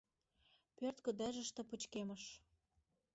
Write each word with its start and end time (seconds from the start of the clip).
Пӧрт 0.77 0.97
кыдежыште 1.05 1.61
пычкемыш. 1.69 2.23